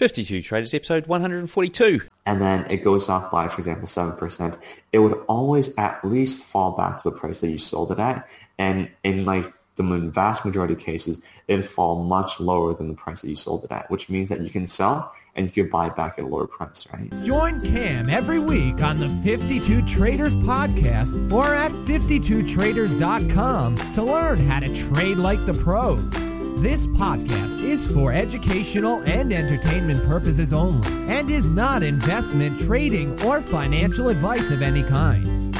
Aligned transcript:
52 0.00 0.40
Traders, 0.40 0.72
episode 0.72 1.06
142. 1.08 2.00
and 2.24 2.40
then 2.40 2.64
it 2.70 2.78
goes 2.78 3.10
up 3.10 3.30
by, 3.30 3.48
for 3.48 3.60
example, 3.60 3.86
7%, 3.86 4.58
it 4.94 4.98
would 4.98 5.12
always 5.28 5.76
at 5.76 6.02
least 6.02 6.42
fall 6.42 6.72
back 6.72 6.96
to 6.96 7.10
the 7.10 7.14
price 7.14 7.42
that 7.42 7.50
you 7.50 7.58
sold 7.58 7.90
it 7.90 7.98
at. 7.98 8.26
And 8.58 8.88
in 9.04 9.26
like 9.26 9.44
the 9.76 9.82
vast 9.82 10.46
majority 10.46 10.72
of 10.72 10.80
cases, 10.80 11.20
it'd 11.48 11.66
fall 11.66 12.02
much 12.02 12.40
lower 12.40 12.72
than 12.72 12.88
the 12.88 12.94
price 12.94 13.20
that 13.20 13.28
you 13.28 13.36
sold 13.36 13.64
it 13.64 13.72
at, 13.72 13.90
which 13.90 14.08
means 14.08 14.30
that 14.30 14.40
you 14.40 14.48
can 14.48 14.66
sell 14.66 15.12
and 15.34 15.44
you 15.44 15.52
can 15.52 15.68
buy 15.70 15.88
it 15.88 15.96
back 15.96 16.18
at 16.18 16.24
a 16.24 16.26
lower 16.26 16.46
price, 16.46 16.88
right? 16.94 17.12
Join 17.26 17.60
Cam 17.60 18.08
every 18.08 18.38
week 18.38 18.80
on 18.80 19.00
the 19.00 19.08
52 19.22 19.86
Traders 19.86 20.34
podcast 20.36 21.30
or 21.30 21.54
at 21.54 21.72
52traders.com 21.72 23.76
to 23.92 24.02
learn 24.02 24.38
how 24.38 24.60
to 24.60 24.74
trade 24.74 25.18
like 25.18 25.44
the 25.44 25.52
pros. 25.52 26.39
This 26.60 26.86
podcast 26.86 27.62
is 27.62 27.90
for 27.90 28.12
educational 28.12 29.00
and 29.04 29.32
entertainment 29.32 30.04
purposes 30.04 30.52
only 30.52 30.86
and 31.10 31.30
is 31.30 31.48
not 31.48 31.82
investment, 31.82 32.60
trading, 32.60 33.18
or 33.22 33.40
financial 33.40 34.10
advice 34.10 34.50
of 34.50 34.60
any 34.60 34.82
kind. 34.82 35.56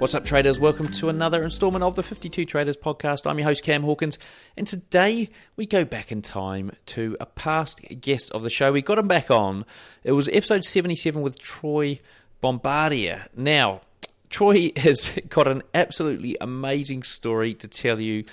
What's 0.00 0.16
up, 0.16 0.24
traders? 0.24 0.58
Welcome 0.58 0.88
to 0.94 1.08
another 1.08 1.40
installment 1.40 1.84
of 1.84 1.94
the 1.94 2.02
52 2.02 2.46
Traders 2.46 2.76
podcast. 2.76 3.30
I'm 3.30 3.38
your 3.38 3.46
host, 3.46 3.62
Cam 3.62 3.84
Hawkins, 3.84 4.18
and 4.56 4.66
today 4.66 5.30
we 5.54 5.66
go 5.66 5.84
back 5.84 6.10
in 6.10 6.20
time 6.20 6.72
to 6.86 7.16
a 7.20 7.26
past 7.26 7.80
guest 8.00 8.32
of 8.32 8.42
the 8.42 8.50
show. 8.50 8.72
We 8.72 8.82
got 8.82 8.98
him 8.98 9.06
back 9.06 9.30
on. 9.30 9.64
It 10.02 10.12
was 10.12 10.28
episode 10.30 10.64
77 10.64 11.22
with 11.22 11.38
Troy 11.38 12.00
Bombardia. 12.42 13.28
Now, 13.36 13.82
Troy 14.30 14.72
has 14.78 15.16
got 15.28 15.46
an 15.46 15.62
absolutely 15.72 16.36
amazing 16.40 17.04
story 17.04 17.54
to 17.54 17.68
tell 17.68 18.00
you 18.00 18.24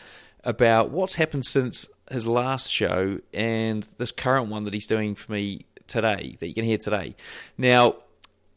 about 0.44 0.90
what's 0.90 1.16
happened 1.16 1.45
since 1.45 1.88
his 2.09 2.27
last 2.27 2.72
show 2.72 3.20
and 3.34 3.84
this 3.98 4.12
current 4.12 4.49
one 4.49 4.66
that 4.66 4.73
he's 4.73 4.88
doing 4.88 5.16
for 5.16 5.32
me 5.32 5.66
today, 5.88 6.38
that 6.40 6.48
you 6.48 6.54
can 6.54 6.66
hear 6.66 6.77
today. 6.77 7.16
Now, 7.58 7.95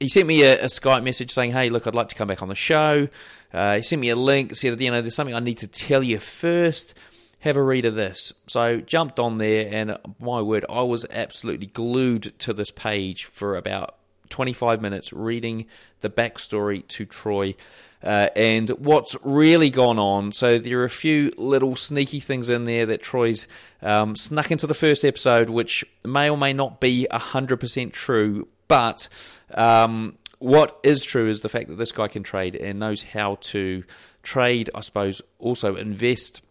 he 0.01 0.09
sent 0.09 0.27
me 0.27 0.43
a, 0.43 0.63
a, 0.63 0.67
Skype 0.67 1.03
message 1.03 1.33
saying, 1.33 1.53
"Hey, 1.53 1.71
look, 1.71 1.87
I'd 1.87 1.95
like 1.95 2.09
to 2.09 2.15
come 2.15 2.29
back 2.29 2.43
on 2.43 2.49
the 2.49 2.55
show." 2.55 3.09
Uh, 3.53 3.77
he 3.77 3.83
sent 3.83 4.01
me 4.01 4.11
a 4.11 4.17
link, 4.17 4.57
said, 4.57 4.81
"You 4.81 4.91
know, 4.91 5.01
there's 5.01 5.15
something 5.15 5.35
I 5.35 5.41
need 5.41 5.59
to 5.59 5.67
tell 5.67 6.03
you 6.03 6.19
first. 6.19 6.95
Have 7.41 7.57
a 7.57 7.63
read 7.63 7.85
of 7.85 7.95
this." 7.95 8.33
So 8.47 8.81
jumped 8.81 9.19
on 9.19 9.39
there, 9.39 9.69
and 9.71 9.97
my 10.19 10.43
word, 10.43 10.65
I 10.69 10.83
was 10.83 11.07
absolutely 11.11 11.67
glued 11.67 12.39
to 12.41 12.53
this 12.53 12.71
page 12.71 13.25
for 13.25 13.57
about 13.57 13.97
25 14.31 14.81
minutes, 14.81 15.13
reading 15.13 15.67
the 16.05 16.11
backstory 16.11 16.87
to 16.89 17.05
Troy. 17.05 17.57
Uh, 18.03 18.29
and 18.37 18.69
what's 18.69 19.17
really 19.23 19.71
gone 19.71 19.99
on. 19.99 20.31
So 20.31 20.59
there 20.59 20.79
are 20.81 20.85
a 20.85 20.91
few 20.91 21.33
little 21.39 21.75
sneaky 21.75 22.21
things 22.21 22.51
in 22.51 22.65
there 22.65 22.85
that 22.85 23.01
Troy's 23.01 23.49
um, 23.81 24.15
snuck 24.15 24.51
into 24.51 24.67
the 24.67 24.75
first 24.75 25.07
episode, 25.07 25.49
which 25.49 25.87
may 26.05 26.29
or 26.29 26.37
may 26.37 26.53
not 26.53 26.83
be 26.83 27.07
100% 27.11 27.93
true, 27.93 28.47
but 28.69 29.09
um, 29.55 30.19
what 30.39 30.79
is 30.83 31.03
true 31.03 31.31
is 31.31 31.41
the 31.41 31.49
fact 31.49 31.69
that 31.69 31.77
this 31.77 31.93
guy 31.93 32.09
can 32.09 32.23
trade 32.23 32.55
and 32.55 32.79
knows 32.79 33.03
how 33.03 33.37
to 33.37 33.85
trade, 34.23 34.69
I 34.75 34.83
suppose, 34.83 35.23
also 35.39 35.77
invest, 35.77 36.43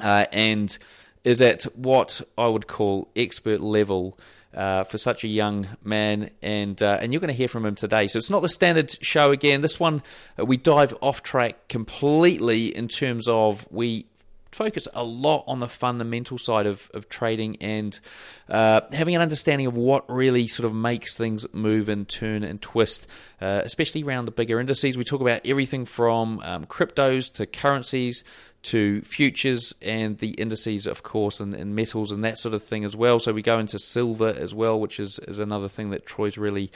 uh, 0.00 0.24
and 0.32 0.76
is 1.24 1.40
at 1.40 1.64
what 1.76 2.22
I 2.36 2.46
would 2.46 2.66
call 2.66 3.10
expert 3.16 3.60
level. 3.60 4.18
Uh, 4.54 4.82
for 4.82 4.96
such 4.96 5.24
a 5.24 5.28
young 5.28 5.68
man, 5.84 6.30
and 6.40 6.82
uh, 6.82 6.98
and 7.02 7.12
you're 7.12 7.20
going 7.20 7.28
to 7.28 7.36
hear 7.36 7.48
from 7.48 7.66
him 7.66 7.74
today. 7.74 8.08
So 8.08 8.16
it's 8.16 8.30
not 8.30 8.40
the 8.40 8.48
standard 8.48 8.96
show 9.04 9.30
again. 9.30 9.60
This 9.60 9.78
one 9.78 10.02
uh, 10.40 10.46
we 10.46 10.56
dive 10.56 10.94
off 11.02 11.22
track 11.22 11.68
completely 11.68 12.74
in 12.74 12.88
terms 12.88 13.28
of 13.28 13.68
we 13.70 14.06
focus 14.50 14.88
a 14.94 15.04
lot 15.04 15.44
on 15.46 15.60
the 15.60 15.68
fundamental 15.68 16.38
side 16.38 16.66
of, 16.66 16.90
of 16.94 17.08
trading 17.08 17.56
and 17.60 18.00
uh, 18.48 18.80
having 18.92 19.14
an 19.14 19.22
understanding 19.22 19.66
of 19.66 19.76
what 19.76 20.08
really 20.10 20.46
sort 20.48 20.64
of 20.64 20.74
makes 20.74 21.16
things 21.16 21.46
move 21.52 21.88
and 21.88 22.08
turn 22.08 22.42
and 22.42 22.60
twist, 22.60 23.06
uh, 23.40 23.60
especially 23.64 24.02
around 24.02 24.24
the 24.24 24.30
bigger 24.30 24.58
indices. 24.58 24.96
We 24.96 25.04
talk 25.04 25.20
about 25.20 25.42
everything 25.44 25.84
from 25.84 26.40
um, 26.40 26.66
cryptos 26.66 27.32
to 27.34 27.46
currencies 27.46 28.24
to 28.60 29.00
futures 29.02 29.72
and 29.80 30.18
the 30.18 30.30
indices, 30.30 30.86
of 30.86 31.02
course, 31.02 31.40
and, 31.40 31.54
and, 31.54 31.76
metals 31.76 32.10
and 32.10 32.24
that 32.24 32.38
sort 32.38 32.54
of 32.54 32.62
thing 32.62 32.84
as 32.84 32.96
well. 32.96 33.20
So 33.20 33.32
we 33.32 33.40
go 33.42 33.58
into 33.58 33.78
silver 33.78 34.28
as 34.28 34.52
well, 34.52 34.80
which 34.80 34.98
is, 34.98 35.20
is 35.20 35.38
another 35.38 35.68
thing 35.68 35.90
that 35.90 36.06
Troy's 36.06 36.36
really 36.36 36.72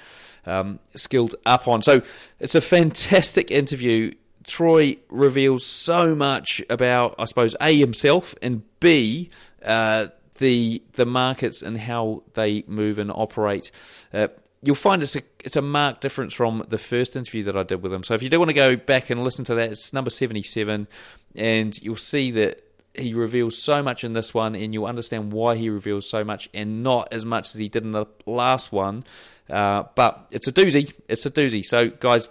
um, 0.46 0.78
skilled 0.94 1.34
up 1.44 1.66
on. 1.66 1.82
So 1.82 2.02
it's 2.38 2.54
a 2.54 2.60
fantastic 2.60 3.50
interview. 3.50 4.12
Troy 4.44 4.96
reveals 5.08 5.64
so 5.64 6.14
much 6.14 6.62
about, 6.68 7.14
I 7.18 7.24
suppose, 7.26 7.56
A, 7.60 7.78
himself, 7.78 8.34
and 8.42 8.62
B, 8.80 9.30
uh, 9.64 10.08
the 10.38 10.82
the 10.94 11.06
markets 11.06 11.62
and 11.62 11.76
how 11.76 12.22
they 12.34 12.64
move 12.66 12.98
and 12.98 13.10
operate. 13.10 13.70
Uh, 14.12 14.28
you'll 14.62 14.74
find 14.74 15.02
it's 15.02 15.16
a 15.16 15.22
it's 15.44 15.56
a 15.56 15.62
marked 15.62 16.00
difference 16.00 16.34
from 16.34 16.64
the 16.68 16.78
first 16.78 17.16
interview 17.16 17.44
that 17.44 17.56
I 17.56 17.62
did 17.62 17.82
with 17.82 17.92
him. 17.92 18.02
So 18.02 18.14
if 18.14 18.22
you 18.22 18.28
do 18.28 18.38
want 18.38 18.48
to 18.48 18.54
go 18.54 18.76
back 18.76 19.10
and 19.10 19.22
listen 19.22 19.44
to 19.46 19.54
that, 19.56 19.70
it's 19.70 19.92
number 19.92 20.10
seventy 20.10 20.42
seven, 20.42 20.88
and 21.34 21.80
you'll 21.82 21.96
see 21.96 22.30
that 22.32 22.62
he 22.94 23.14
reveals 23.14 23.56
so 23.56 23.82
much 23.82 24.04
in 24.04 24.12
this 24.12 24.34
one, 24.34 24.54
and 24.54 24.74
you'll 24.74 24.86
understand 24.86 25.32
why 25.32 25.56
he 25.56 25.70
reveals 25.70 26.08
so 26.08 26.24
much 26.24 26.48
and 26.52 26.82
not 26.82 27.08
as 27.12 27.24
much 27.24 27.54
as 27.54 27.58
he 27.58 27.68
did 27.68 27.84
in 27.84 27.92
the 27.92 28.06
last 28.26 28.72
one. 28.72 29.04
Uh, 29.48 29.84
but 29.94 30.26
it's 30.30 30.48
a 30.48 30.52
doozy. 30.52 30.92
It's 31.08 31.26
a 31.26 31.30
doozy. 31.30 31.64
So 31.64 31.88
guys, 31.90 32.28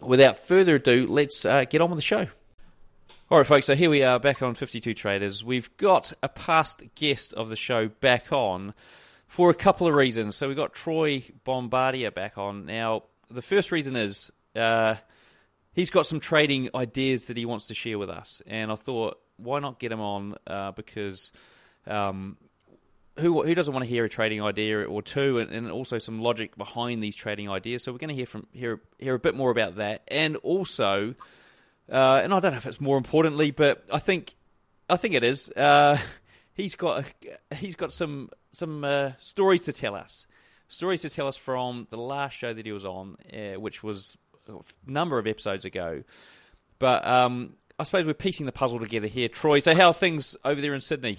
without 0.00 0.38
further 0.38 0.76
ado, 0.76 1.06
let's 1.06 1.44
uh, 1.44 1.64
get 1.64 1.80
on 1.80 1.90
with 1.90 1.98
the 1.98 2.02
show. 2.02 2.28
All 3.30 3.38
right, 3.38 3.46
folks, 3.46 3.66
so 3.66 3.74
here 3.74 3.88
we 3.88 4.02
are 4.02 4.20
back 4.20 4.42
on 4.42 4.54
52 4.54 4.92
Traders. 4.94 5.42
We've 5.42 5.74
got 5.78 6.12
a 6.22 6.28
past 6.28 6.82
guest 6.94 7.32
of 7.32 7.48
the 7.48 7.56
show 7.56 7.88
back 7.88 8.30
on 8.30 8.74
for 9.26 9.48
a 9.48 9.54
couple 9.54 9.86
of 9.86 9.94
reasons. 9.94 10.36
So 10.36 10.48
we've 10.48 10.56
got 10.56 10.74
Troy 10.74 11.22
Bombardia 11.46 12.12
back 12.12 12.36
on. 12.36 12.66
Now, 12.66 13.04
the 13.30 13.40
first 13.40 13.72
reason 13.72 13.96
is 13.96 14.30
uh, 14.54 14.96
he's 15.72 15.88
got 15.88 16.04
some 16.04 16.20
trading 16.20 16.68
ideas 16.74 17.24
that 17.26 17.38
he 17.38 17.46
wants 17.46 17.68
to 17.68 17.74
share 17.74 17.98
with 17.98 18.10
us. 18.10 18.42
And 18.46 18.70
I 18.70 18.74
thought, 18.74 19.18
why 19.38 19.60
not 19.60 19.78
get 19.78 19.92
him 19.92 20.00
on? 20.00 20.34
Uh, 20.46 20.72
because 20.72 21.32
um, 21.86 22.36
who 23.22 23.42
who 23.42 23.54
doesn't 23.54 23.72
want 23.72 23.84
to 23.84 23.88
hear 23.88 24.04
a 24.04 24.08
trading 24.08 24.42
idea 24.42 24.84
or 24.84 25.00
two, 25.00 25.38
and, 25.38 25.50
and, 25.50 25.70
also 25.70 25.98
some 25.98 26.20
logic 26.20 26.56
behind 26.56 27.02
these 27.02 27.16
trading 27.16 27.48
ideas. 27.48 27.82
So 27.82 27.92
we're 27.92 27.98
going 27.98 28.08
to 28.08 28.14
hear 28.14 28.26
from 28.26 28.46
hear 28.52 28.80
hear 28.98 29.14
a 29.14 29.18
bit 29.18 29.34
more 29.34 29.50
about 29.50 29.76
that, 29.76 30.02
and 30.08 30.36
also, 30.36 31.14
uh, 31.90 32.20
and 32.22 32.34
I 32.34 32.40
don't 32.40 32.52
know 32.52 32.58
if 32.58 32.66
it's 32.66 32.80
more 32.80 32.98
importantly, 32.98 33.50
but 33.50 33.86
I 33.90 33.98
think 33.98 34.34
I 34.90 34.96
think 34.96 35.14
it 35.14 35.24
is. 35.24 35.48
Uh, 35.50 35.98
he's 36.54 36.74
got 36.74 37.04
he's 37.54 37.76
got 37.76 37.92
some 37.92 38.30
some 38.50 38.84
uh, 38.84 39.12
stories 39.18 39.62
to 39.62 39.72
tell 39.72 39.94
us, 39.94 40.26
stories 40.68 41.02
to 41.02 41.10
tell 41.10 41.28
us 41.28 41.36
from 41.36 41.86
the 41.90 41.96
last 41.96 42.36
show 42.36 42.52
that 42.52 42.66
he 42.66 42.72
was 42.72 42.84
on, 42.84 43.16
uh, 43.32 43.58
which 43.58 43.82
was 43.82 44.18
a 44.48 44.54
number 44.86 45.18
of 45.18 45.26
episodes 45.26 45.64
ago. 45.64 46.02
But 46.78 47.06
um, 47.06 47.54
I 47.78 47.84
suppose 47.84 48.06
we're 48.06 48.14
piecing 48.14 48.46
the 48.46 48.52
puzzle 48.52 48.80
together 48.80 49.06
here, 49.06 49.28
Troy. 49.28 49.60
So 49.60 49.74
how 49.74 49.88
are 49.88 49.94
things 49.94 50.36
over 50.44 50.60
there 50.60 50.74
in 50.74 50.80
Sydney? 50.80 51.18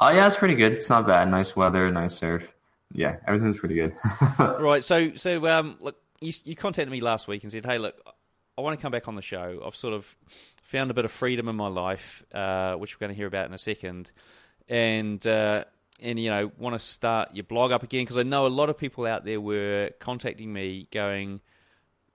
Oh 0.00 0.10
yeah, 0.10 0.26
it's 0.26 0.36
pretty 0.36 0.54
good. 0.54 0.72
It's 0.72 0.90
not 0.90 1.06
bad. 1.06 1.30
Nice 1.30 1.54
weather, 1.54 1.90
nice 1.90 2.14
surf. 2.14 2.52
Yeah, 2.92 3.16
everything's 3.26 3.58
pretty 3.58 3.74
good. 3.76 3.94
right. 4.38 4.84
So 4.84 5.14
so 5.14 5.46
um, 5.46 5.76
look, 5.80 5.96
you, 6.20 6.32
you 6.44 6.56
contacted 6.56 6.90
me 6.90 7.00
last 7.00 7.28
week 7.28 7.42
and 7.42 7.52
said, 7.52 7.64
hey, 7.64 7.78
look, 7.78 7.96
I 8.56 8.60
want 8.60 8.78
to 8.78 8.82
come 8.82 8.92
back 8.92 9.08
on 9.08 9.16
the 9.16 9.22
show. 9.22 9.62
I've 9.64 9.76
sort 9.76 9.94
of 9.94 10.16
found 10.62 10.90
a 10.90 10.94
bit 10.94 11.04
of 11.04 11.12
freedom 11.12 11.48
in 11.48 11.56
my 11.56 11.68
life, 11.68 12.24
uh, 12.32 12.74
which 12.74 12.94
we're 12.94 13.06
going 13.06 13.14
to 13.14 13.16
hear 13.16 13.26
about 13.26 13.46
in 13.46 13.54
a 13.54 13.58
second, 13.58 14.10
and 14.68 15.24
uh, 15.26 15.64
and 16.00 16.18
you 16.18 16.30
know 16.30 16.50
want 16.58 16.74
to 16.74 16.84
start 16.84 17.34
your 17.34 17.44
blog 17.44 17.72
up 17.72 17.82
again 17.82 18.02
because 18.02 18.18
I 18.18 18.22
know 18.22 18.46
a 18.46 18.48
lot 18.48 18.70
of 18.70 18.78
people 18.78 19.06
out 19.06 19.24
there 19.24 19.40
were 19.40 19.90
contacting 20.00 20.52
me 20.52 20.88
going. 20.90 21.40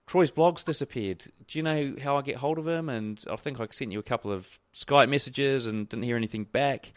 Troy's 0.06 0.32
blog's 0.32 0.64
disappeared. 0.64 1.24
Do 1.46 1.58
you 1.58 1.62
know 1.62 1.94
how 2.02 2.16
I 2.16 2.22
get 2.22 2.34
hold 2.34 2.58
of 2.58 2.66
him? 2.66 2.88
And 2.88 3.22
I 3.30 3.36
think 3.36 3.60
I 3.60 3.68
sent 3.70 3.92
you 3.92 4.00
a 4.00 4.02
couple 4.02 4.32
of 4.32 4.58
Skype 4.74 5.08
messages 5.08 5.66
and 5.66 5.88
didn't 5.88 6.02
hear 6.02 6.16
anything 6.16 6.44
back. 6.44 6.90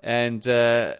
And 0.00 0.46
uh, 0.46 0.96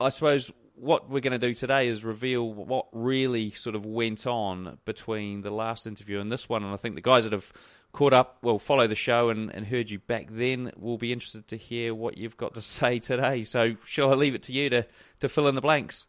I 0.00 0.10
suppose 0.10 0.50
what 0.76 1.08
we're 1.08 1.20
going 1.20 1.38
to 1.38 1.46
do 1.46 1.54
today 1.54 1.88
is 1.88 2.04
reveal 2.04 2.52
what 2.52 2.86
really 2.92 3.50
sort 3.50 3.74
of 3.74 3.86
went 3.86 4.26
on 4.26 4.78
between 4.84 5.40
the 5.40 5.50
last 5.50 5.86
interview 5.86 6.20
and 6.20 6.30
this 6.30 6.48
one. 6.48 6.62
And 6.62 6.72
I 6.72 6.76
think 6.76 6.94
the 6.94 7.00
guys 7.00 7.24
that 7.24 7.32
have 7.32 7.50
caught 7.92 8.12
up, 8.12 8.36
well, 8.42 8.58
follow 8.58 8.86
the 8.86 8.94
show 8.94 9.30
and, 9.30 9.50
and 9.54 9.66
heard 9.66 9.88
you 9.88 9.98
back 9.98 10.28
then 10.30 10.70
will 10.76 10.98
be 10.98 11.12
interested 11.12 11.48
to 11.48 11.56
hear 11.56 11.94
what 11.94 12.18
you've 12.18 12.36
got 12.36 12.54
to 12.54 12.62
say 12.62 12.98
today. 12.98 13.44
So, 13.44 13.76
shall 13.84 14.12
I 14.12 14.14
leave 14.14 14.34
it 14.34 14.42
to 14.44 14.52
you 14.52 14.70
to, 14.70 14.86
to 15.20 15.28
fill 15.28 15.48
in 15.48 15.54
the 15.54 15.60
blanks? 15.60 16.06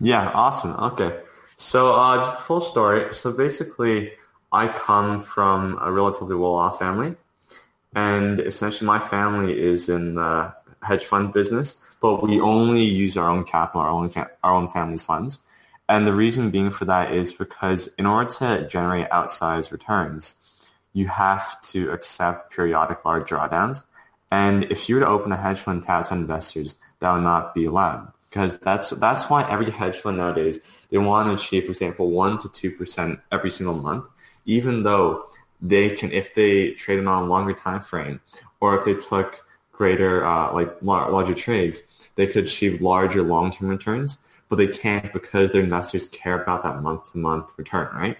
Yeah, 0.00 0.30
awesome. 0.32 0.72
Okay. 0.72 1.20
So, 1.56 1.94
uh, 1.94 2.16
just 2.16 2.40
full 2.42 2.60
story. 2.60 3.12
So, 3.12 3.32
basically, 3.32 4.12
I 4.50 4.68
come 4.68 5.20
from 5.20 5.78
a 5.82 5.92
relatively 5.92 6.36
well 6.36 6.54
off 6.54 6.78
family. 6.78 7.14
And 7.94 8.40
essentially, 8.40 8.86
my 8.86 8.98
family 8.98 9.58
is 9.58 9.88
in 9.88 10.14
the 10.14 10.54
hedge 10.82 11.04
fund 11.04 11.32
business, 11.32 11.78
but 12.00 12.22
we 12.22 12.40
only 12.40 12.84
use 12.84 13.16
our 13.16 13.28
own 13.28 13.44
capital, 13.44 13.80
our 13.82 13.90
own, 13.90 14.08
fa- 14.08 14.30
our 14.42 14.54
own 14.54 14.68
family's 14.68 15.02
funds. 15.04 15.40
And 15.88 16.06
the 16.06 16.12
reason 16.12 16.50
being 16.50 16.70
for 16.70 16.84
that 16.84 17.12
is 17.12 17.32
because 17.32 17.88
in 17.98 18.06
order 18.06 18.30
to 18.34 18.68
generate 18.68 19.08
outsized 19.10 19.72
returns, 19.72 20.36
you 20.92 21.06
have 21.08 21.60
to 21.62 21.90
accept 21.90 22.52
periodic 22.52 23.04
large 23.04 23.28
drawdowns. 23.30 23.84
And 24.30 24.64
if 24.64 24.88
you 24.88 24.96
were 24.96 25.00
to 25.02 25.08
open 25.08 25.32
a 25.32 25.36
hedge 25.36 25.60
fund 25.60 25.82
to 25.82 25.90
outside 25.90 26.18
investors, 26.18 26.76
that 27.00 27.12
would 27.12 27.22
not 27.22 27.54
be 27.54 27.64
allowed. 27.64 28.12
because 28.28 28.58
that's 28.58 28.90
that's 28.90 29.28
why 29.30 29.48
every 29.50 29.70
hedge 29.70 29.98
fund 29.98 30.18
nowadays 30.18 30.60
they 30.90 30.98
want 30.98 31.28
to 31.28 31.34
achieve, 31.34 31.64
for 31.64 31.72
example, 31.72 32.10
one 32.10 32.38
to 32.38 32.48
two 32.48 32.70
percent 32.70 33.20
every 33.30 33.50
single 33.50 33.74
month, 33.74 34.04
even 34.46 34.82
though 34.82 35.26
they 35.60 35.90
can, 35.90 36.12
if 36.12 36.34
they 36.34 36.72
trade 36.72 36.98
on 37.04 37.24
a 37.24 37.26
longer 37.26 37.52
time 37.52 37.80
frame, 37.80 38.20
or 38.60 38.78
if 38.78 38.84
they 38.84 38.94
took 38.94 39.44
greater, 39.78 40.26
uh, 40.26 40.52
like 40.52 40.70
larger 40.82 41.34
trades, 41.34 41.82
they 42.16 42.26
could 42.26 42.44
achieve 42.44 42.82
larger 42.82 43.22
long-term 43.22 43.68
returns, 43.68 44.18
but 44.48 44.56
they 44.56 44.66
can't 44.66 45.12
because 45.12 45.52
their 45.52 45.62
investors 45.62 46.06
care 46.08 46.42
about 46.42 46.64
that 46.64 46.82
month-to-month 46.82 47.46
return, 47.56 47.88
right? 47.94 48.18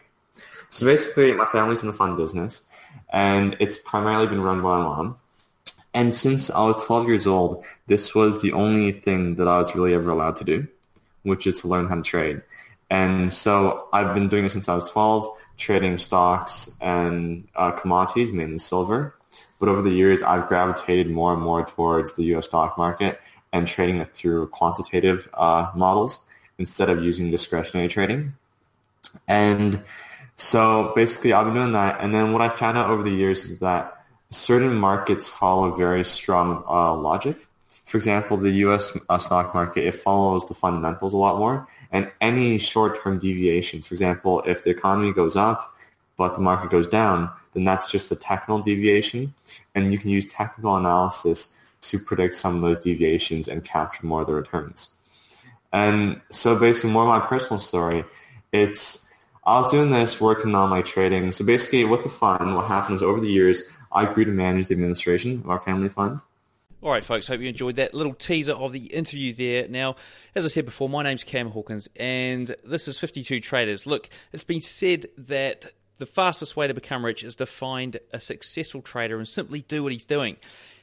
So 0.71 0.87
basically, 0.87 1.33
my 1.33 1.47
family's 1.47 1.81
in 1.83 1.89
the 1.89 1.93
fund 1.93 2.17
business, 2.17 2.63
and 3.11 3.57
it's 3.59 3.79
primarily 3.79 4.29
been 4.29 4.41
run 4.41 4.63
by 4.63 4.79
my 4.79 4.85
mom. 4.85 5.17
And 5.95 6.15
since 6.15 6.49
I 6.49 6.63
was 6.63 6.83
12 6.85 7.09
years 7.09 7.27
old, 7.27 7.65
this 7.89 8.15
was 8.15 8.41
the 8.41 8.53
only 8.53 8.93
thing 8.93 9.35
that 9.37 9.49
I 9.49 9.59
was 9.59 9.75
really 9.75 9.95
ever 9.95 10.11
allowed 10.11 10.37
to 10.37 10.45
do, 10.45 10.69
which 11.25 11.47
is 11.47 11.61
to 11.61 11.69
learn 11.69 11.89
how 11.89 11.97
to 11.97 12.03
trade. 12.03 12.43
And 12.91 13.33
so 13.33 13.89
I've 13.93 14.15
been 14.15 14.29
doing 14.29 14.45
it 14.45 14.53
since 14.53 14.69
I 14.69 14.75
was 14.75 14.89
12, 14.91 15.27
trading 15.57 15.99
stocks 15.99 16.71
and 16.81 17.49
uh, 17.57 17.73
commodities, 17.73 18.33
mainly 18.33 18.59
silver. 18.59 19.18
But 19.59 19.69
over 19.69 19.83
the 19.83 19.91
years, 19.91 20.23
I've 20.23 20.47
gravitated 20.47 21.11
more 21.11 21.33
and 21.33 21.43
more 21.43 21.65
towards 21.65 22.15
the 22.15 22.25
U.S. 22.25 22.47
stock 22.47 22.79
market 22.79 23.21
and 23.53 23.67
trading 23.67 23.97
it 23.97 24.15
through 24.15 24.49
quantitative 24.49 25.29
uh, 25.35 25.73
models 25.75 26.21
instead 26.59 26.89
of 26.89 27.03
using 27.03 27.31
discretionary 27.31 27.89
trading. 27.89 28.35
And 29.27 29.83
so 30.37 30.93
basically, 30.95 31.33
I've 31.33 31.47
been 31.47 31.55
doing 31.55 31.73
that. 31.73 32.01
And 32.01 32.15
then 32.15 32.33
what 32.33 32.43
I 32.43 32.49
found 32.49 32.79
out 32.79 32.91
over 32.91 33.03
the 33.03 33.11
years 33.11 33.45
is 33.45 33.59
that 33.59 34.05
certain 34.31 34.75
markets 34.75 35.27
follow 35.27 35.75
very 35.75 36.05
strong 36.05 36.63
uh, 36.69 36.95
logic. 36.95 37.37
For 37.87 37.97
example, 37.97 38.37
the 38.37 38.51
U.S. 38.51 38.97
Uh, 39.09 39.19
stock 39.19 39.55
market, 39.55 39.87
it 39.87 39.95
follows 39.95 40.47
the 40.47 40.55
fundamentals 40.55 41.15
a 41.15 41.17
lot 41.17 41.39
more. 41.39 41.67
And 41.91 42.11
any 42.21 42.59
short-term 42.59 43.19
deviations, 43.19 43.87
for 43.87 43.95
example, 43.95 44.43
if 44.47 44.63
the 44.63 44.71
economy 44.71 45.13
goes 45.13 45.37
up, 45.37 45.75
but 46.19 46.35
the 46.35 46.43
market 46.43 46.71
goes 46.71 46.87
down, 46.87 47.31
then 47.55 47.65
that's 47.65 47.91
just 47.91 48.13
a 48.13 48.17
technical 48.17 48.59
deviation. 48.59 49.33
And 49.75 49.91
you 49.93 49.99
can 49.99 50.11
use 50.11 50.31
technical 50.31 50.77
analysis 50.77 51.57
to 51.81 51.99
predict 51.99 52.35
some 52.35 52.57
of 52.57 52.61
those 52.61 52.79
deviations 52.81 53.49
and 53.49 53.65
capture 53.65 54.05
more 54.05 54.21
of 54.21 54.27
the 54.27 54.35
returns. 54.35 54.91
And 55.73 56.21
so 56.31 56.57
basically 56.57 56.91
more 56.91 57.03
of 57.03 57.09
my 57.09 57.27
personal 57.27 57.61
story, 57.61 58.05
it's 58.53 59.07
I 59.47 59.61
was 59.61 59.71
doing 59.71 59.91
this 59.91 60.21
working 60.21 60.55
on 60.55 60.69
my 60.69 60.83
trading. 60.83 61.33
So 61.33 61.45
basically 61.45 61.85
with 61.85 62.03
the 62.03 62.11
fund, 62.11 62.55
what 62.55 62.67
happened 62.67 62.97
is 62.97 63.03
over 63.03 63.21
the 63.21 63.29
years, 63.29 63.63
I 63.93 64.13
grew 64.13 64.25
to 64.25 64.31
manage 64.31 64.67
the 64.67 64.75
administration 64.75 65.41
of 65.45 65.49
our 65.49 65.61
family 65.61 65.89
fund. 65.89 66.21
All 66.81 66.91
right, 66.91 67.03
folks, 67.03 67.27
hope 67.27 67.41
you 67.41 67.49
enjoyed 67.49 67.77
that 67.77 67.93
little 67.93 68.15
teaser 68.15 68.53
of 68.53 68.73
the 68.73 68.87
interview 68.87 69.33
there. 69.33 69.67
Now, 69.67 69.97
as 70.35 70.45
I 70.45 70.49
said 70.49 70.65
before, 70.65 70.89
my 70.89 71.03
name's 71.03 71.25
Cam 71.25 71.51
Hawkins, 71.51 71.89
and 71.97 72.55
this 72.65 72.87
is 72.87 72.99
52 72.99 73.41
Traders. 73.41 73.85
Look, 73.85 74.09
it's 74.33 74.45
been 74.45 74.61
said 74.61 75.07
that 75.17 75.73
the 75.99 76.07
fastest 76.07 76.57
way 76.57 76.67
to 76.67 76.75
become 76.75 77.05
rich 77.05 77.23
is 77.23 77.37
to 77.37 77.47
find 77.47 77.99
a 78.13 78.21
successful 78.21 78.83
trader 78.83 79.19
and 79.19 79.29
simply 79.29 79.63
do 79.63 79.83
what 79.83 79.93
he's 79.93 80.05
doing. 80.05 80.37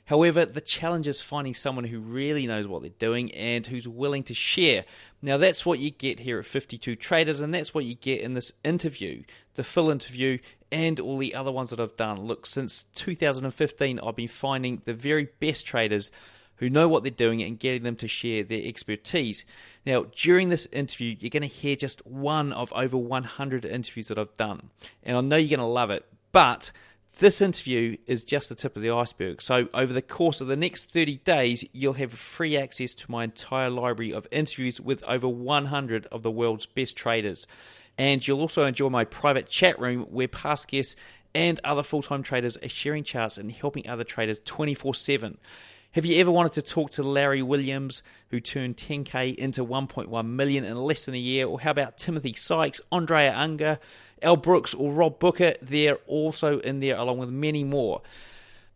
However, 0.05 0.45
the 0.45 0.61
challenge 0.61 1.07
is 1.07 1.19
finding 1.19 1.55
someone 1.55 1.85
who 1.85 1.99
really 1.99 2.45
knows 2.45 2.67
what 2.67 2.81
they're 2.83 2.91
doing 2.91 3.31
and 3.33 3.65
who's 3.65 3.87
willing 3.87 4.21
to 4.23 4.35
share. 4.35 4.85
Now, 5.19 5.37
that's 5.37 5.65
what 5.65 5.79
you 5.79 5.89
get 5.89 6.19
here 6.19 6.37
at 6.37 6.45
52 6.45 6.95
Traders, 6.95 7.39
and 7.41 7.51
that's 7.51 7.73
what 7.73 7.85
you 7.85 7.95
get 7.95 8.21
in 8.21 8.35
this 8.35 8.53
interview, 8.63 9.23
the 9.55 9.63
full 9.63 9.89
interview, 9.89 10.37
and 10.71 10.99
all 10.99 11.17
the 11.17 11.33
other 11.33 11.51
ones 11.51 11.71
that 11.71 11.79
I've 11.79 11.97
done. 11.97 12.21
Look, 12.21 12.45
since 12.45 12.83
2015, 12.83 13.99
I've 13.99 14.15
been 14.15 14.27
finding 14.27 14.83
the 14.85 14.93
very 14.93 15.29
best 15.39 15.65
traders 15.65 16.11
who 16.57 16.69
know 16.69 16.87
what 16.87 17.03
they're 17.03 17.11
doing 17.11 17.41
and 17.41 17.59
getting 17.59 17.83
them 17.83 17.95
to 17.97 18.07
share 18.07 18.43
their 18.43 18.65
expertise. 18.65 19.45
Now, 19.85 20.05
during 20.15 20.49
this 20.49 20.67
interview, 20.67 21.15
you're 21.19 21.29
going 21.29 21.41
to 21.41 21.47
hear 21.47 21.75
just 21.75 22.05
one 22.05 22.53
of 22.53 22.71
over 22.73 22.97
100 22.97 23.65
interviews 23.65 24.07
that 24.07 24.17
I've 24.17 24.33
done, 24.35 24.69
and 25.03 25.17
I 25.17 25.21
know 25.21 25.35
you're 25.35 25.57
going 25.57 25.67
to 25.67 25.73
love 25.73 25.91
it, 25.91 26.05
but 26.31 26.71
this 27.19 27.41
interview 27.41 27.95
is 28.07 28.25
just 28.25 28.49
the 28.49 28.55
tip 28.55 28.75
of 28.75 28.81
the 28.81 28.91
iceberg. 28.91 29.41
So, 29.41 29.69
over 29.73 29.93
the 29.93 30.01
course 30.01 30.41
of 30.41 30.47
the 30.47 30.57
next 30.57 30.91
30 30.91 31.17
days, 31.17 31.63
you'll 31.71 31.93
have 31.93 32.11
free 32.11 32.57
access 32.57 32.93
to 32.95 33.11
my 33.11 33.23
entire 33.23 33.69
library 33.69 34.11
of 34.11 34.27
interviews 34.31 34.81
with 34.81 35.03
over 35.05 35.27
100 35.27 36.07
of 36.07 36.23
the 36.23 36.31
world's 36.31 36.65
best 36.65 36.97
traders. 36.97 37.47
And 37.97 38.25
you'll 38.27 38.41
also 38.41 38.65
enjoy 38.65 38.89
my 38.89 39.05
private 39.05 39.47
chat 39.47 39.79
room 39.79 40.01
where 40.09 40.27
past 40.27 40.67
guests 40.67 40.97
and 41.33 41.59
other 41.63 41.83
full 41.83 42.01
time 42.01 42.23
traders 42.23 42.57
are 42.57 42.69
sharing 42.69 43.03
charts 43.03 43.37
and 43.37 43.51
helping 43.51 43.87
other 43.87 44.03
traders 44.03 44.41
24 44.43 44.95
7. 44.95 45.37
Have 45.95 46.05
you 46.05 46.19
ever 46.19 46.29
wanted 46.29 46.51
to 46.55 46.61
talk 46.61 46.91
to 46.91 47.03
Larry 47.03 47.41
Williams, 47.41 48.03
who 48.27 48.41
turned 48.41 48.75
10k 48.75 49.33
into 49.33 49.63
1.1 49.63 50.27
million 50.27 50.65
in 50.65 50.75
less 50.75 51.05
than 51.05 51.15
a 51.15 51.17
year? 51.17 51.47
Or 51.47 51.57
how 51.57 51.71
about 51.71 51.97
Timothy 51.97 52.33
Sykes, 52.33 52.81
Andrea 52.91 53.33
Unger, 53.33 53.79
Al 54.21 54.35
Brooks, 54.35 54.73
or 54.73 54.91
Rob 54.91 55.19
Booker? 55.19 55.53
They're 55.61 55.99
also 56.05 56.59
in 56.59 56.81
there, 56.81 56.97
along 56.97 57.19
with 57.19 57.29
many 57.29 57.63
more. 57.63 58.01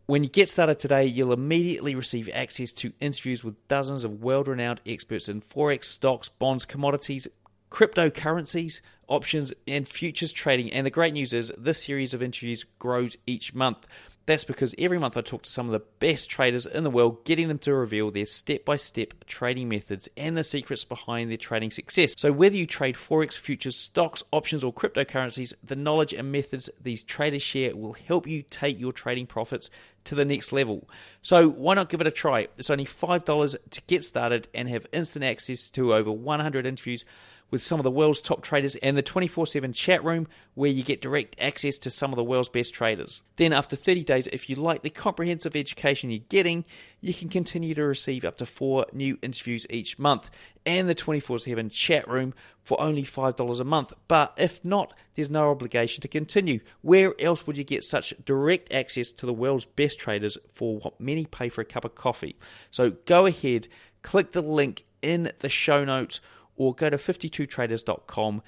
When 0.06 0.24
you 0.24 0.30
get 0.30 0.48
started 0.48 0.80
today, 0.80 1.08
you'll 1.08 1.34
immediately 1.34 1.94
receive 1.94 2.30
access 2.34 2.72
to 2.72 2.94
interviews 3.02 3.44
with 3.44 3.68
dozens 3.68 4.06
of 4.06 4.24
world 4.24 4.48
renowned 4.48 4.80
experts 4.86 5.28
in 5.28 5.42
Forex, 5.42 5.84
stocks, 5.84 6.30
bonds, 6.30 6.66
commodities, 6.66 7.28
cryptocurrencies, 7.70 8.80
options, 9.10 9.52
and 9.68 9.86
futures 9.86 10.32
trading. 10.32 10.72
And 10.72 10.86
the 10.86 10.90
great 10.90 11.12
news 11.12 11.34
is 11.34 11.52
this 11.58 11.84
series 11.84 12.14
of 12.14 12.24
interviews 12.24 12.64
grows 12.80 13.18
each 13.28 13.54
month. 13.54 13.90
That's 14.30 14.44
because 14.44 14.76
every 14.78 15.00
month 15.00 15.18
I 15.18 15.22
talk 15.22 15.42
to 15.42 15.50
some 15.50 15.66
of 15.66 15.72
the 15.72 15.80
best 15.98 16.30
traders 16.30 16.68
in 16.68 16.84
the 16.84 16.92
world, 16.92 17.26
getting 17.26 17.48
them 17.48 17.58
to 17.58 17.74
reveal 17.74 18.12
their 18.12 18.28
step 18.28 18.64
by 18.64 18.76
step 18.76 19.26
trading 19.26 19.70
methods 19.70 20.08
and 20.16 20.38
the 20.38 20.44
secrets 20.44 20.86
behind 20.86 21.32
their 21.32 21.38
trading 21.38 21.72
success. 21.72 22.14
So, 22.16 22.32
whether 22.32 22.56
you 22.56 22.68
trade 22.68 22.94
Forex, 22.94 23.36
futures, 23.36 23.76
stocks, 23.76 24.22
options, 24.32 24.64
or 24.64 24.72
cryptocurrencies, 24.72 25.56
the 25.64 25.76
knowledge 25.76 26.14
and 26.14 26.32
methods 26.32 26.70
these 26.80 27.04
traders 27.04 27.42
share 27.42 27.76
will 27.76 27.94
help 27.94 28.28
you 28.28 28.44
take 28.44 28.80
your 28.80 28.92
trading 28.92 29.26
profits 29.26 29.72
to 30.04 30.14
the 30.14 30.26
next 30.26 30.52
level. 30.52 30.88
So, 31.24 31.50
why 31.50 31.74
not 31.74 31.90
give 31.90 32.00
it 32.00 32.06
a 32.06 32.12
try? 32.12 32.50
It's 32.56 32.70
only 32.70 32.86
$5 32.86 33.56
to 33.72 33.82
get 33.88 34.04
started 34.04 34.48
and 34.54 34.70
have 34.70 34.86
instant 34.92 35.26
access 35.26 35.72
to 35.72 35.96
over 35.96 36.12
100 36.12 36.68
interviews 36.68 37.04
with 37.52 37.62
some 37.62 37.80
of 37.80 37.84
the 37.84 37.92
world's 37.92 38.22
top 38.22 38.42
traders 38.42 38.76
and 38.78 38.98
the 38.98 39.02
24 39.02 39.48
7 39.48 39.74
chat 39.74 40.04
room 40.04 40.28
where 40.56 40.70
you 40.70 40.84
get 40.84 41.02
direct 41.02 41.36
access 41.40 41.78
to 41.80 41.90
some 41.90 42.12
of 42.12 42.18
the 42.18 42.24
world's 42.24 42.50
best 42.50 42.74
traders. 42.74 43.22
Then, 43.38 43.54
after 43.54 43.76
30 43.76 44.04
days, 44.04 44.28
if 44.28 44.50
you 44.50 44.56
like 44.56 44.82
the 44.82 44.90
comprehensive 44.90 45.56
education 45.56 46.12
you're 46.12 46.20
getting, 46.30 46.66
you 47.02 47.14
can 47.14 47.30
continue 47.30 47.74
to 47.76 47.84
receive 47.84 48.26
up 48.26 48.38
to 48.38 48.46
four 48.46 48.86
new 48.94 49.18
interviews 49.22 49.66
each 49.70 49.98
month 49.98 50.30
and 50.66 50.88
the 50.88 50.96
24 50.96 51.40
7 51.40 51.70
chat 51.70 52.08
room 52.08 52.34
for 52.62 52.80
only 52.80 53.04
$5 53.04 53.60
a 53.60 53.64
month. 53.64 53.94
But 54.08 54.34
if 54.38 54.64
not, 54.64 54.94
there's 55.16 55.30
no 55.30 55.50
obligation 55.50 56.02
to 56.02 56.08
continue. 56.08 56.60
Where 56.82 57.20
else 57.20 57.48
would 57.48 57.58
you 57.58 57.64
get 57.64 57.84
such 57.84 58.14
direct 58.26 58.72
access 58.72 59.12
to 59.14 59.26
the 59.26 59.34
world's 59.34 59.66
best 59.66 60.00
traders 60.00 60.38
for 60.54 60.78
what 60.80 61.00
many 61.00 61.26
pay 61.26 61.50
for 61.50 61.62
a 61.62 61.66
cup 61.66 61.86
of 61.86 61.96
coffee? 61.96 62.36
So 62.70 62.92
go 63.06 63.26
ahead, 63.26 63.68
click 64.02 64.32
the 64.32 64.42
link 64.42 64.86
in 65.02 65.32
the 65.40 65.50
show 65.50 65.86
notes 65.86 66.22
or 66.60 66.76
go 66.76 66.90
to 66.92 66.98
52traders.com 66.98 68.44